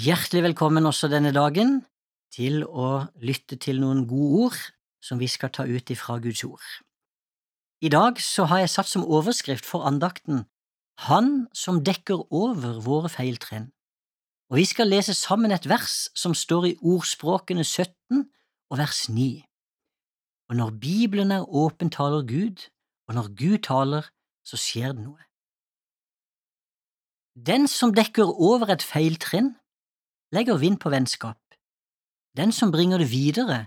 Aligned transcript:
Hjertelig 0.00 0.40
velkommen 0.44 0.86
også 0.88 1.10
denne 1.12 1.32
dagen 1.34 1.80
til 2.32 2.62
å 2.64 3.10
lytte 3.20 3.58
til 3.60 3.82
noen 3.82 4.06
gode 4.08 4.44
ord 4.46 4.60
som 5.04 5.18
vi 5.20 5.26
skal 5.28 5.50
ta 5.52 5.66
ut 5.66 5.90
ifra 5.92 6.14
Guds 6.22 6.40
ord. 6.46 6.68
I 7.84 7.90
dag 7.92 8.22
så 8.22 8.46
har 8.48 8.62
jeg 8.62 8.70
satt 8.72 8.88
som 8.88 9.04
overskrift 9.04 9.66
for 9.66 9.84
andakten 9.84 10.46
Han 11.10 11.50
som 11.52 11.82
dekker 11.84 12.22
over 12.32 12.80
våre 12.86 13.10
feiltrinn, 13.12 13.68
og 14.48 14.62
vi 14.62 14.66
skal 14.70 14.88
lese 14.88 15.12
sammen 15.18 15.52
et 15.52 15.68
vers 15.68 16.08
som 16.16 16.38
står 16.38 16.70
i 16.70 16.74
Ordspråkene 16.80 17.66
17 17.66 18.24
og 18.70 18.80
vers 18.80 19.04
9. 19.10 19.30
Og 20.48 20.60
når 20.62 20.76
Bibelen 20.80 21.32
er 21.34 21.44
åpen, 21.44 21.90
taler 21.90 22.24
Gud, 22.24 22.70
og 23.08 23.18
når 23.18 23.34
Gud 23.36 23.58
taler, 23.68 24.08
så 24.46 24.56
skjer 24.56 24.94
det 24.94 25.04
noe. 25.04 25.24
Den 27.36 27.68
som 27.68 27.92
dekker 27.92 28.38
over 28.40 28.70
et 28.72 28.86
feiltrinn, 28.86 29.58
legger 30.32 30.58
vind 30.58 30.78
på 30.80 30.90
vennskap. 30.90 31.38
Den 32.36 32.52
som 32.52 32.70
bringer 32.70 33.02
det 33.02 33.10
videre, 33.10 33.66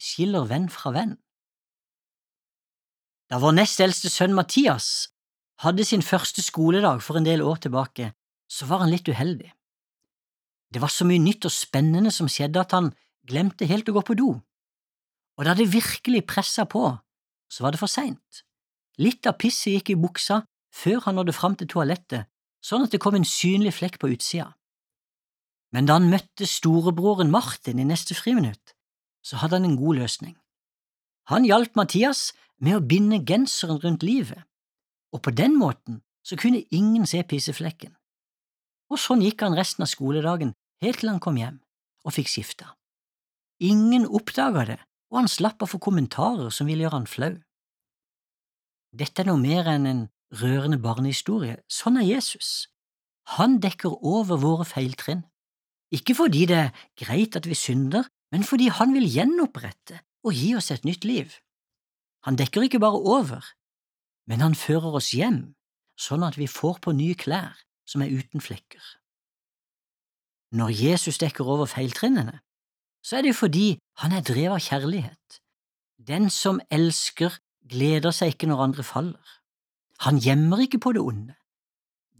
skiller 0.00 0.44
venn 0.48 0.68
fra 0.68 0.92
venn. 0.92 1.16
Da 3.32 3.40
vår 3.40 3.56
nest 3.56 3.80
eldste 3.80 4.10
sønn 4.12 4.36
Mathias 4.36 5.08
hadde 5.64 5.86
sin 5.88 6.04
første 6.04 6.44
skoledag 6.44 7.00
for 7.00 7.16
en 7.16 7.24
del 7.24 7.40
år 7.40 7.62
tilbake, 7.64 8.12
så 8.50 8.68
var 8.68 8.84
han 8.84 8.92
litt 8.92 9.08
uheldig. 9.08 9.48
Det 10.72 10.80
var 10.82 10.92
så 10.92 11.06
mye 11.08 11.22
nytt 11.22 11.46
og 11.48 11.54
spennende 11.54 12.12
som 12.12 12.28
skjedde 12.28 12.60
at 12.60 12.74
han 12.76 12.92
glemte 13.28 13.68
helt 13.68 13.88
å 13.88 13.96
gå 13.96 14.02
på 14.04 14.18
do, 14.18 14.32
og 15.38 15.46
da 15.46 15.54
det 15.56 15.72
virkelig 15.72 16.26
pressa 16.28 16.66
på, 16.68 16.90
så 17.48 17.64
var 17.64 17.72
det 17.72 17.80
for 17.80 17.88
seint. 17.88 18.42
Litt 19.00 19.24
av 19.28 19.38
pisset 19.40 19.78
gikk 19.78 19.94
i 19.94 20.00
buksa 20.00 20.42
før 20.72 21.06
han 21.06 21.16
nådde 21.16 21.36
fram 21.36 21.56
til 21.56 21.70
toalettet, 21.72 22.28
sånn 22.60 22.84
at 22.84 22.92
det 22.92 23.00
kom 23.00 23.16
en 23.16 23.28
synlig 23.28 23.72
flekk 23.78 23.96
på 24.02 24.10
utsida 24.12 24.50
men 25.72 25.88
da 25.88 25.96
han 25.96 26.10
møtte 26.12 26.46
storebroren 26.48 27.32
Martin 27.32 27.80
i 27.80 27.88
neste 27.88 28.16
friminutt, 28.16 28.74
så 29.24 29.40
hadde 29.40 29.58
han 29.58 29.70
en 29.70 29.80
god 29.80 30.02
løsning. 30.02 30.36
Han 31.30 31.46
hjalp 31.48 31.76
Mathias 31.78 32.32
med 32.62 32.76
å 32.76 32.84
binde 32.84 33.22
genseren 33.26 33.80
rundt 33.82 34.04
livet, 34.06 34.42
og 35.14 35.22
på 35.24 35.32
den 35.34 35.56
måten 35.58 36.02
så 36.26 36.36
kunne 36.38 36.64
ingen 36.70 37.06
se 37.08 37.22
pisseflekken. 37.26 37.94
Og 38.92 39.00
sånn 39.00 39.22
gikk 39.24 39.42
han 39.46 39.56
resten 39.56 39.86
av 39.86 39.90
skoledagen 39.90 40.52
helt 40.84 41.00
til 41.00 41.10
han 41.12 41.22
kom 41.22 41.38
hjem 41.40 41.60
og 42.04 42.14
fikk 42.16 42.30
skifta. 42.30 42.74
Ingen 43.62 44.04
oppdaga 44.10 44.66
det, 44.68 44.78
og 45.12 45.22
han 45.22 45.30
slapp 45.30 45.62
å 45.62 45.70
få 45.70 45.78
kommentarer 45.82 46.50
som 46.50 46.68
ville 46.68 46.84
gjøre 46.84 46.98
han 46.98 47.08
flau. 47.10 47.32
Dette 48.92 49.22
er 49.22 49.30
noe 49.30 49.40
mer 49.40 49.70
enn 49.70 49.88
en 49.88 50.02
rørende 50.36 50.80
barnehistorie, 50.82 51.60
sånn 51.70 52.00
er 52.00 52.08
Jesus. 52.08 52.68
Han 53.38 53.60
dekker 53.62 54.02
over 54.02 54.40
våre 54.42 54.66
feiltrinn. 54.68 55.22
Ikke 55.92 56.16
fordi 56.16 56.46
det 56.48 56.58
er 56.58 56.76
greit 56.98 57.36
at 57.36 57.48
vi 57.48 57.54
synder, 57.58 58.08
men 58.32 58.44
fordi 58.48 58.70
han 58.72 58.94
vil 58.96 59.08
gjenopprette 59.12 60.00
og 60.24 60.32
gi 60.36 60.54
oss 60.56 60.70
et 60.72 60.86
nytt 60.88 61.04
liv. 61.04 61.34
Han 62.24 62.38
dekker 62.38 62.64
ikke 62.64 62.80
bare 62.80 63.02
over, 63.02 63.44
men 64.26 64.40
han 64.40 64.54
fører 64.54 64.96
oss 64.96 65.10
hjem, 65.12 65.52
sånn 65.98 66.24
at 66.24 66.38
vi 66.38 66.48
får 66.48 66.80
på 66.84 66.94
nye 66.96 67.18
klær 67.18 67.58
som 67.84 68.04
er 68.04 68.14
uten 68.14 68.40
flekker. 68.40 68.82
Når 70.52 70.72
Jesus 70.76 71.18
dekker 71.20 71.48
over 71.48 71.68
feiltrinnene, 71.68 72.40
så 73.02 73.18
er 73.18 73.26
det 73.26 73.36
fordi 73.36 73.76
han 74.04 74.14
er 74.14 74.24
drevet 74.24 74.56
av 74.56 74.64
kjærlighet. 74.64 75.40
Den 75.98 76.30
som 76.30 76.60
elsker, 76.70 77.34
gleder 77.72 78.12
seg 78.14 78.34
ikke 78.34 78.48
når 78.50 78.64
andre 78.64 78.84
faller. 78.84 79.28
Han 80.02 80.18
gjemmer 80.18 80.64
ikke 80.64 80.80
på 80.82 80.92
det 80.96 81.02
onde. 81.02 81.36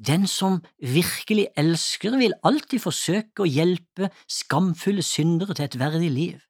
Den 0.07 0.27
som 0.27 0.65
virkelig 0.79 1.49
elsker, 1.57 2.17
vil 2.19 2.35
alltid 2.43 2.83
forsøke 2.83 3.45
å 3.45 3.51
hjelpe 3.51 4.11
skamfulle 4.27 5.03
syndere 5.07 5.55
til 5.55 5.69
et 5.69 5.79
verdig 5.79 6.11
liv. 6.11 6.41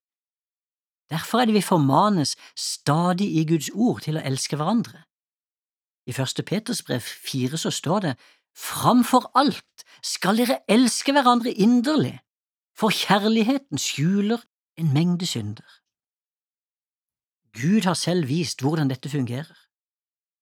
Derfor 1.12 1.42
er 1.42 1.50
det 1.50 1.58
vi 1.58 1.64
formanes 1.64 2.36
stadig 2.56 3.28
i 3.36 3.44
Guds 3.44 3.68
ord 3.74 4.00
til 4.06 4.16
å 4.16 4.24
elske 4.24 4.56
hverandre. 4.56 5.04
I 6.08 6.16
første 6.16 6.42
Peters 6.42 6.80
brev 6.82 7.04
fire 7.04 7.60
så 7.60 7.70
står 7.70 8.00
det 8.06 8.14
Framfor 8.56 9.30
alt 9.38 9.84
skal 10.04 10.40
dere 10.40 10.60
elske 10.68 11.12
hverandre 11.12 11.52
inderlig, 11.52 12.18
for 12.76 12.92
kjærligheten 12.92 13.80
skjuler 13.80 14.40
en 14.80 14.92
mengde 14.92 15.28
synder. 15.28 15.68
Gud 17.52 17.84
har 17.84 17.96
selv 17.96 18.28
vist 18.28 18.64
hvordan 18.64 18.88
dette 18.88 19.12
fungerer. 19.12 19.56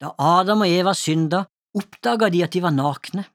Da 0.00 0.14
Adam 0.18 0.62
og 0.62 0.70
Eva 0.70 0.94
synda, 0.94 1.44
oppdaga 1.76 2.30
de 2.32 2.42
at 2.44 2.54
de 2.54 2.62
var 2.64 2.74
nakne, 2.74 3.26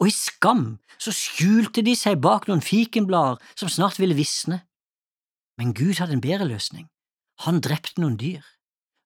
og 0.00 0.08
i 0.08 0.14
skam 0.14 0.78
så 0.98 1.12
skjulte 1.14 1.84
de 1.84 1.94
seg 1.98 2.20
bak 2.24 2.48
noen 2.48 2.64
fikenblader 2.64 3.42
som 3.58 3.70
snart 3.70 4.00
ville 4.00 4.16
visne. 4.18 4.62
Men 5.60 5.74
Gud 5.76 6.00
hadde 6.00 6.16
en 6.16 6.24
bedre 6.24 6.48
løsning. 6.48 6.88
Han 7.44 7.60
drepte 7.60 8.00
noen 8.00 8.16
dyr. 8.20 8.42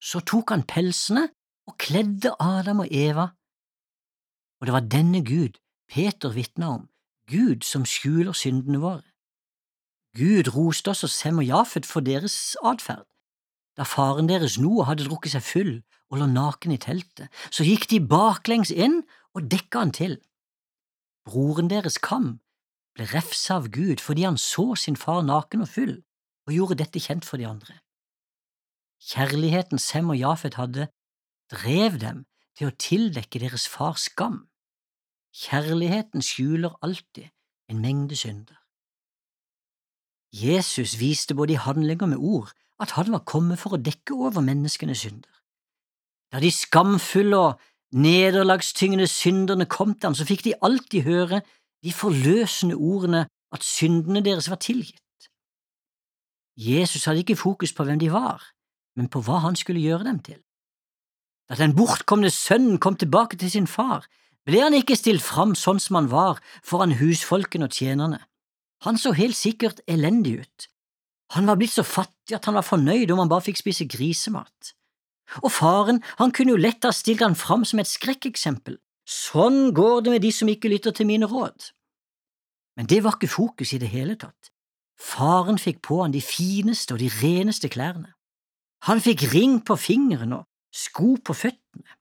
Så 0.00 0.20
tok 0.20 0.52
han 0.54 0.66
pelsene 0.68 1.26
og 1.66 1.76
kledde 1.82 2.34
Adam 2.40 2.84
og 2.84 2.92
Eva. 2.92 3.30
Og 4.60 4.68
det 4.68 4.76
var 4.76 4.88
denne 4.92 5.24
Gud 5.24 5.58
Peter 5.88 6.32
vitna 6.34 6.70
om, 6.78 6.88
Gud 7.30 7.64
som 7.66 7.84
skjuler 7.86 8.34
syndene 8.34 8.80
våre. 8.82 9.04
Gud 10.16 10.48
roste 10.54 10.90
også 10.90 11.08
Sem 11.12 11.38
og 11.38 11.46
Jafet 11.46 11.86
for 11.86 12.00
deres 12.00 12.56
atferd. 12.64 13.04
Da 13.76 13.84
faren 13.84 14.28
deres 14.28 14.56
Noah 14.58 14.88
hadde 14.90 15.04
drukket 15.04 15.34
seg 15.36 15.44
full 15.44 15.74
og 16.10 16.20
lå 16.20 16.28
naken 16.30 16.72
i 16.72 16.80
teltet, 16.80 17.28
så 17.50 17.66
gikk 17.66 17.88
de 17.90 18.00
baklengs 18.00 18.72
inn 18.72 19.02
og 19.36 19.48
dekka 19.52 19.84
han 19.84 19.94
til. 19.96 20.18
Broren 21.28 21.68
deres 21.68 21.98
Kam 22.00 22.38
ble 22.96 23.08
refsa 23.10 23.58
av 23.60 23.68
Gud 23.74 24.00
fordi 24.00 24.24
han 24.24 24.38
så 24.40 24.72
sin 24.80 24.96
far 24.96 25.24
naken 25.26 25.66
og 25.66 25.72
full, 25.74 25.96
og 26.46 26.54
gjorde 26.54 26.78
dette 26.80 27.02
kjent 27.02 27.26
for 27.26 27.42
de 27.42 27.48
andre. 27.48 27.80
Kjærligheten 29.02 29.78
Sem 29.82 30.08
og 30.08 30.16
Jafet 30.16 30.56
hadde, 30.56 30.88
drev 31.52 31.98
dem 32.00 32.24
til 32.56 32.70
å 32.70 32.76
tildekke 32.80 33.42
deres 33.42 33.66
fars 33.68 34.06
skam. 34.08 34.46
Kjærligheten 35.36 36.24
skjuler 36.24 36.78
alltid 36.80 37.28
en 37.68 37.82
mengde 37.82 38.16
synder. 38.16 38.56
Jesus 40.32 40.96
viste 41.00 41.36
både 41.36 41.54
i 41.54 41.60
handlinger 41.60 42.08
med 42.08 42.22
ord 42.22 42.54
at 42.82 42.96
han 42.96 43.12
var 43.12 43.24
kommet 43.28 43.60
for 43.60 43.76
å 43.76 43.80
dekke 43.80 44.14
over 44.14 44.44
menneskenes 44.44 45.04
synder. 45.06 45.32
Da 46.32 46.40
de 46.42 46.50
skamfulle 46.52 47.38
og 47.38 47.60
nederlagstyngende 47.96 49.06
synderne 49.06 49.66
kom 49.70 49.94
til 49.94 50.10
ham, 50.10 50.18
så 50.18 50.26
fikk 50.28 50.44
de 50.44 50.56
alltid 50.62 51.06
høre 51.06 51.40
de 51.84 51.92
forløsende 51.92 52.76
ordene 52.76 53.26
at 53.54 53.64
syndene 53.64 54.24
deres 54.24 54.50
var 54.50 54.60
tilgitt. 54.60 55.00
Jesus 56.56 57.04
hadde 57.04 57.22
ikke 57.22 57.36
fokus 57.36 57.72
på 57.72 57.84
hvem 57.84 58.00
de 58.00 58.12
var, 58.12 58.42
men 58.96 59.08
på 59.12 59.20
hva 59.24 59.42
han 59.44 59.56
skulle 59.56 59.84
gjøre 59.84 60.08
dem 60.08 60.20
til. 60.24 60.40
Da 61.48 61.54
den 61.54 61.76
bortkomne 61.76 62.30
sønnen 62.32 62.80
kom 62.82 62.96
tilbake 62.96 63.36
til 63.36 63.50
sin 63.52 63.68
far, 63.70 64.06
ble 64.46 64.62
han 64.62 64.74
ikke 64.74 64.96
stilt 64.98 65.22
fram 65.22 65.54
sånn 65.58 65.80
som 65.82 65.98
han 65.98 66.08
var 66.10 66.40
foran 66.64 66.96
husfolkene 66.98 67.68
og 67.68 67.76
tjenerne. 67.76 68.20
Han 68.86 68.98
så 68.98 69.12
helt 69.16 69.36
sikkert 69.36 69.80
elendig 69.86 70.40
ut. 70.42 70.66
Han 71.34 71.48
var 71.48 71.58
blitt 71.58 71.74
så 71.74 71.82
fattig 71.82 72.36
at 72.36 72.46
han 72.46 72.54
var 72.54 72.66
fornøyd 72.66 73.10
om 73.10 73.22
han 73.24 73.30
bare 73.30 73.46
fikk 73.48 73.58
spise 73.60 73.86
grisemat. 73.90 74.74
Og 75.42 75.50
faren, 75.50 76.02
han 76.20 76.30
kunne 76.30 76.54
jo 76.54 76.60
lett 76.60 76.86
ha 76.86 76.92
stilt 76.94 77.24
han 77.24 77.34
fram 77.38 77.64
som 77.66 77.82
et 77.82 77.90
skrekkeksempel. 77.90 78.78
Sånn 79.06 79.72
går 79.74 80.04
det 80.06 80.14
med 80.14 80.22
de 80.22 80.32
som 80.34 80.50
ikke 80.50 80.70
lytter 80.70 80.94
til 80.94 81.08
mine 81.08 81.26
råd. 81.30 81.72
Men 82.78 82.86
det 82.90 83.02
var 83.02 83.16
ikke 83.16 83.32
fokus 83.32 83.72
i 83.74 83.80
det 83.82 83.90
hele 83.90 84.14
tatt. 84.20 84.52
Faren 84.96 85.58
fikk 85.60 85.82
på 85.84 86.00
han 86.02 86.14
de 86.14 86.22
fineste 86.24 86.94
og 86.94 87.02
de 87.02 87.10
reneste 87.20 87.68
klærne. 87.72 88.14
Han 88.86 89.02
fikk 89.02 89.26
ring 89.32 89.58
på 89.66 89.76
fingeren 89.80 90.34
og 90.36 90.46
sko 90.74 91.16
på 91.24 91.34
føttene. 91.36 91.96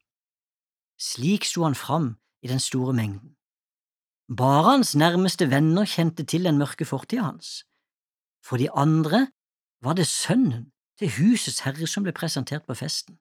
Slik 1.02 1.48
sto 1.48 1.66
han 1.66 1.76
fram 1.76 2.16
i 2.44 2.52
den 2.52 2.62
store 2.62 2.94
mengden. 2.96 3.36
Bare 4.32 4.78
hans 4.78 4.96
nærmeste 4.96 5.50
venner 5.52 5.86
kjente 5.86 6.26
til 6.26 6.48
den 6.48 6.58
mørke 6.58 6.86
fortida 6.88 7.28
hans. 7.28 7.64
For 8.46 8.62
de 8.62 8.70
andre 8.72 9.28
var 9.82 9.98
det 9.98 10.08
sønnen 10.08 10.72
til 11.00 11.12
husets 11.18 11.64
herre 11.66 11.88
som 11.90 12.06
ble 12.06 12.14
presentert 12.16 12.66
på 12.68 12.78
festen. 12.78 13.18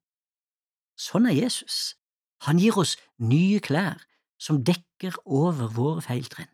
Sånn 1.01 1.27
er 1.27 1.35
Jesus. 1.35 1.97
Han 2.45 2.61
gir 2.61 2.77
oss 2.79 2.97
nye 3.19 3.61
klær 3.65 4.05
som 4.39 4.61
dekker 4.67 5.17
over 5.25 5.73
våre 5.73 6.05
feiltrinn. 6.05 6.51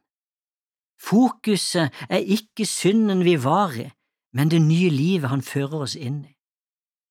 Fokuset 1.01 1.97
er 2.13 2.29
ikke 2.37 2.67
synden 2.69 3.25
vi 3.25 3.35
var 3.43 3.75
i, 3.75 3.89
men 4.37 4.53
det 4.53 4.61
nye 4.63 4.91
livet 4.93 5.33
han 5.33 5.43
fører 5.43 5.87
oss 5.87 5.97
inn 5.97 6.23
i. 6.29 6.35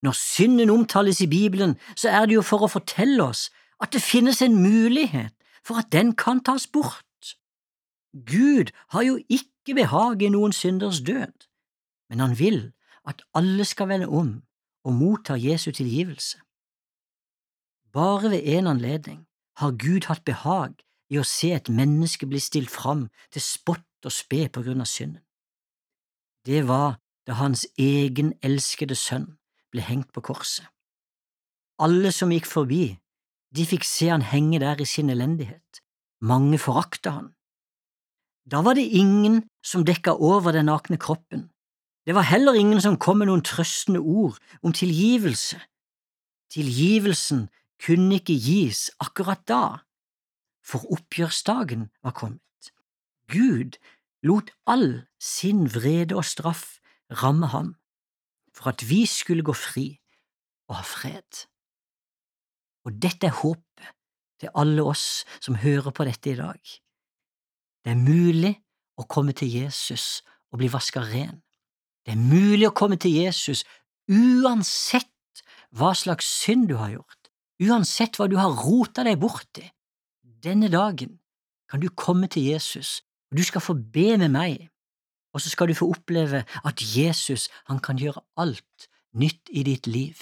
Når 0.05 0.15
synden 0.15 0.69
omtales 0.69 1.19
i 1.21 1.27
Bibelen, 1.27 1.75
så 1.95 2.09
er 2.09 2.29
det 2.29 2.37
jo 2.37 2.45
for 2.45 2.63
å 2.63 2.71
fortelle 2.71 3.23
oss 3.25 3.49
at 3.83 3.91
det 3.91 4.03
finnes 4.05 4.39
en 4.45 4.55
mulighet 4.61 5.35
for 5.65 5.81
at 5.81 5.91
den 5.91 6.13
kan 6.15 6.39
tas 6.39 6.67
bort. 6.67 7.03
Gud 8.13 8.71
har 8.95 9.03
jo 9.03 9.19
ikke 9.29 9.75
behag 9.75 10.23
i 10.23 10.31
noen 10.31 10.55
synders 10.55 11.01
død, 11.05 11.48
men 12.09 12.19
han 12.19 12.35
vil 12.39 12.71
at 13.07 13.23
alle 13.37 13.65
skal 13.65 13.89
vende 13.89 14.07
om 14.07 14.41
og 14.83 14.93
motta 14.93 15.37
Jesu 15.37 15.71
tilgivelse. 15.71 16.39
Bare 17.93 18.29
ved 18.29 18.41
en 18.45 18.67
anledning 18.67 19.25
har 19.57 19.71
Gud 19.71 20.05
hatt 20.07 20.25
behag 20.25 20.77
i 21.09 21.17
å 21.19 21.25
se 21.25 21.51
et 21.55 21.69
menneske 21.73 22.27
bli 22.29 22.39
stilt 22.39 22.71
fram 22.71 23.07
til 23.33 23.43
spott 23.43 24.05
og 24.05 24.13
spe 24.13 24.47
på 24.53 24.63
grunn 24.65 24.83
av 24.83 24.89
synden. 24.89 25.23
Det 26.45 26.63
var 26.67 26.99
da 27.27 27.35
hans 27.41 27.65
egen 27.77 28.33
elskede 28.45 28.95
sønn 28.95 29.27
ble 29.73 29.83
hengt 29.85 30.13
på 30.13 30.23
korset. 30.29 30.65
Alle 31.79 32.11
som 32.15 32.31
gikk 32.33 32.47
forbi, 32.49 32.97
de 33.55 33.65
fikk 33.65 33.85
se 33.87 34.09
han 34.11 34.25
henge 34.25 34.59
der 34.61 34.81
i 34.81 34.87
sin 34.87 35.09
elendighet. 35.09 35.81
Mange 36.21 36.59
forakta 36.59 37.13
han. 37.15 37.29
Da 38.49 38.61
var 38.65 38.75
det 38.75 38.87
ingen 38.97 39.43
som 39.63 39.85
dekka 39.85 40.15
over 40.17 40.51
den 40.51 40.67
nakne 40.69 40.97
kroppen. 40.97 41.49
Det 42.05 42.15
var 42.15 42.25
heller 42.25 42.53
ingen 42.53 42.81
som 42.81 42.97
kom 42.97 43.19
med 43.21 43.29
noen 43.29 43.43
trøstende 43.45 43.99
ord 43.99 44.39
om 44.63 44.73
tilgivelse. 44.73 45.59
Tilgivelsen 46.49 47.47
kunne 47.85 48.19
ikke 48.19 48.37
gis 48.39 48.89
akkurat 48.99 49.43
da, 49.47 49.63
for 50.65 50.85
oppgjørsdagen 50.93 51.89
var 52.03 52.15
kommet. 52.17 52.71
Gud 53.29 53.77
lot 54.25 54.51
all 54.65 55.05
sin 55.21 55.67
vrede 55.69 56.17
og 56.17 56.25
straff 56.25 56.79
ramme 57.21 57.47
ham, 57.53 57.75
for 58.53 58.73
at 58.73 58.83
vi 58.89 59.05
skulle 59.05 59.45
gå 59.45 59.53
fri 59.53 59.87
og 60.69 60.79
ha 60.79 60.85
fred. 60.85 61.45
Og 62.85 62.95
dette 63.01 63.27
er 63.27 63.37
håpet 63.41 63.93
til 64.39 64.53
alle 64.55 64.83
oss 64.83 65.25
som 65.43 65.59
hører 65.59 65.91
på 65.91 66.05
dette 66.07 66.31
i 66.31 66.39
dag. 66.39 66.59
Det 67.83 67.93
er 67.93 67.99
mulig 67.99 68.53
å 68.99 69.05
komme 69.07 69.33
til 69.35 69.51
Jesus 69.51 70.21
og 70.51 70.61
bli 70.61 70.69
vaska 70.71 71.03
ren. 71.05 71.41
Det 72.09 72.15
er 72.15 72.25
mulig 72.25 72.65
å 72.65 72.73
komme 72.73 72.97
til 72.97 73.13
Jesus 73.13 73.59
uansett 74.09 75.43
hva 75.77 75.91
slags 75.93 76.25
synd 76.25 76.65
du 76.71 76.73
har 76.79 76.95
gjort, 76.95 77.27
uansett 77.61 78.17
hva 78.17 78.25
du 78.25 78.33
har 78.39 78.55
rota 78.57 79.03
deg 79.05 79.19
bort 79.21 79.59
i. 79.61 79.67
Denne 80.25 80.71
dagen 80.73 81.19
kan 81.69 81.83
du 81.83 81.85
komme 81.93 82.25
til 82.33 82.47
Jesus, 82.49 83.03
og 83.29 83.37
du 83.37 83.45
skal 83.45 83.61
få 83.61 83.77
be 83.77 84.17
med 84.17 84.33
meg, 84.33 84.65
og 85.37 85.45
så 85.45 85.53
skal 85.53 85.69
du 85.69 85.75
få 85.77 85.91
oppleve 85.93 86.41
at 86.65 86.81
Jesus, 86.81 87.45
han 87.69 87.77
kan 87.77 88.01
gjøre 88.01 88.25
alt 88.41 88.89
nytt 89.13 89.53
i 89.53 89.67
ditt 89.69 89.85
liv. 89.85 90.17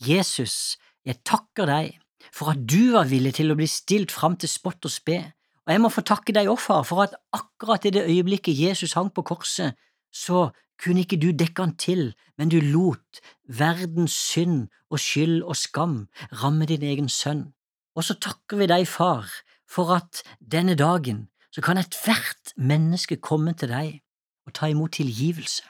Jesus, 0.00 0.78
jeg 1.04 1.20
takker 1.28 1.68
deg 1.68 2.00
for 2.32 2.56
at 2.56 2.64
du 2.64 2.94
var 2.96 3.12
villig 3.12 3.36
til 3.36 3.52
å 3.52 3.60
bli 3.60 3.68
stilt 3.68 4.16
fram 4.16 4.40
til 4.40 4.48
spott 4.48 4.88
og 4.88 4.96
spe, 4.96 5.20
og 5.68 5.76
jeg 5.76 5.84
må 5.84 5.92
få 5.92 6.08
takke 6.08 6.32
deg 6.32 6.48
òg, 6.48 6.56
far, 6.56 6.88
for 6.88 7.04
at 7.04 7.20
akkurat 7.36 7.84
i 7.84 7.98
det 8.00 8.08
øyeblikket 8.08 8.56
Jesus 8.56 8.96
hang 8.96 9.12
på 9.12 9.28
korset, 9.28 9.76
så 10.12 10.50
kunne 10.82 11.04
ikke 11.04 11.20
du 11.20 11.30
dekke 11.32 11.64
han 11.64 11.74
til, 11.76 12.12
men 12.38 12.50
du 12.50 12.58
lot 12.60 13.20
verdens 13.46 14.14
synd 14.14 14.68
og 14.90 15.00
skyld 15.00 15.42
og 15.42 15.56
skam 15.56 15.96
ramme 16.42 16.66
din 16.66 16.82
egen 16.82 17.08
sønn. 17.08 17.52
Og 17.96 18.04
så 18.04 18.16
takker 18.16 18.60
vi 18.62 18.70
deg, 18.70 18.86
far, 18.88 19.28
for 19.68 19.92
at 19.94 20.22
denne 20.40 20.74
dagen 20.78 21.28
så 21.52 21.60
kan 21.64 21.78
ethvert 21.78 22.54
menneske 22.56 23.20
komme 23.20 23.54
til 23.54 23.72
deg 23.72 24.00
og 24.48 24.54
ta 24.56 24.68
imot 24.72 24.96
tilgivelse. 24.98 25.62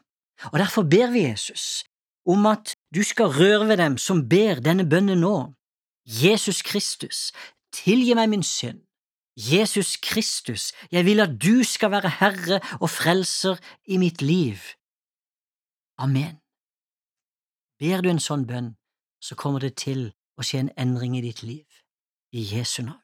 Og 0.52 0.58
derfor 0.58 0.82
ber 0.82 1.10
vi 1.12 1.26
Jesus 1.26 1.84
om 2.26 2.46
at 2.46 2.74
du 2.94 3.02
skal 3.02 3.34
røre 3.34 3.68
ved 3.68 3.76
dem 3.82 3.98
som 3.98 4.28
ber 4.28 4.62
denne 4.62 4.86
bønnen 4.88 5.20
nå. 5.22 5.52
Jesus 6.06 6.62
Kristus, 6.62 7.30
tilgi 7.74 8.14
meg 8.14 8.30
min 8.30 8.42
synd. 8.46 8.80
Jesus 9.36 9.96
Kristus, 9.96 10.72
jeg 10.92 11.04
vil 11.04 11.20
at 11.20 11.42
du 11.42 11.62
skal 11.64 11.90
være 11.90 12.08
Herre 12.20 12.60
og 12.80 12.90
Frelser 12.90 13.56
i 13.84 13.96
mitt 13.96 14.22
liv. 14.22 14.56
Amen. 15.98 16.36
Ber 17.80 18.02
du 18.02 18.10
en 18.12 18.20
sånn 18.20 18.44
bønn, 18.46 18.74
så 19.22 19.34
kommer 19.34 19.64
det 19.64 19.74
til 19.80 20.12
å 20.36 20.44
skje 20.44 20.66
en 20.66 20.74
endring 20.78 21.16
i 21.16 21.24
ditt 21.24 21.42
liv. 21.42 21.66
I 22.32 22.44
Jesu 22.54 22.82
navn. 22.82 23.00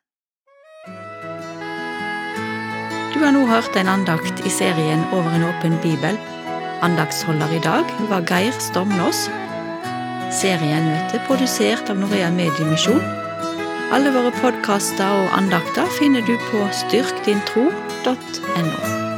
Du 3.13 3.25
har 3.25 3.33
nå 3.35 3.43
hørt 3.49 3.77
en 3.77 3.91
andakt 3.93 4.41
i 4.47 4.51
serien 4.53 5.03
Over 5.13 5.35
en 5.37 5.45
åpen 5.51 5.77
bibel. 5.83 6.17
Andaktsholder 6.87 7.53
i 7.53 7.61
dag 7.65 7.89
var 8.09 8.25
Geir 8.29 8.57
Stormnås. 8.63 9.27
Serien 10.33 10.89
ble 11.11 11.21
produsert 11.27 11.91
av 11.91 11.99
Norea 12.01 12.31
Mediemisjon. 12.33 13.28
Alle 13.89 14.11
våre 14.13 14.29
podkaster 14.37 15.23
og 15.23 15.31
andakter 15.33 15.89
finner 15.97 16.21
du 16.29 16.35
på 16.51 16.61
styrkdintro.no. 16.83 19.18